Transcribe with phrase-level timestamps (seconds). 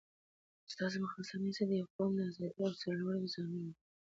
[0.03, 0.03] د
[0.67, 3.73] استاد مخلصانه هڅې د یو قوم د ازادۍ او سرلوړۍ ضامنې دي.